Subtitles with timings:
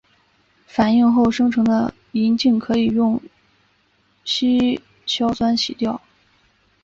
[0.65, 3.21] 反应后生成的银镜可以用
[4.25, 6.01] 稀硝酸洗掉。